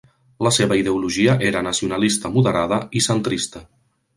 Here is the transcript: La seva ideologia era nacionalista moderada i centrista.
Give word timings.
La 0.45 0.51
seva 0.55 0.77
ideologia 0.79 1.35
era 1.49 1.63
nacionalista 1.67 2.35
moderada 2.39 2.81
i 3.01 3.07
centrista. 3.11 3.63